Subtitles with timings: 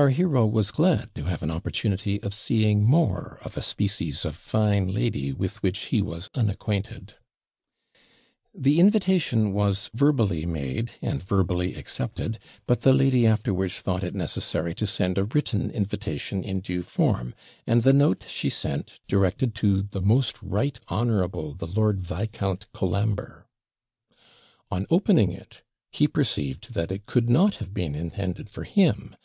[0.00, 4.36] Our hero was glad to have an opportunity of seeing more of a species of
[4.36, 7.14] fine lady with which he was unacquainted.
[8.54, 14.72] The invitation was verbally made, and verbally accepted; but the lady afterwards thought it necessary
[14.76, 17.34] to send a written invitation in due form,
[17.66, 23.48] and the note she sent directed to the MOST RIGHT HONOURABLE the Lord Viscount Colambre.
[24.70, 29.16] On opening it he perceived that it could not have been intended for him.